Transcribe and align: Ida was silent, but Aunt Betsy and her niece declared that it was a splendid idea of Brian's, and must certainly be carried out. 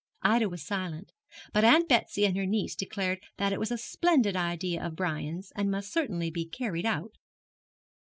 Ida 0.23 0.49
was 0.49 0.63
silent, 0.65 1.13
but 1.53 1.63
Aunt 1.63 1.87
Betsy 1.87 2.25
and 2.25 2.35
her 2.35 2.47
niece 2.47 2.73
declared 2.75 3.19
that 3.37 3.53
it 3.53 3.59
was 3.59 3.69
a 3.69 3.77
splendid 3.77 4.35
idea 4.35 4.83
of 4.83 4.95
Brian's, 4.95 5.51
and 5.55 5.69
must 5.69 5.93
certainly 5.93 6.31
be 6.31 6.43
carried 6.47 6.87
out. 6.87 7.17